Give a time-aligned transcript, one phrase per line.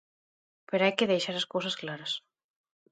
[0.69, 2.11] Pero hai que deixar as cousas claras.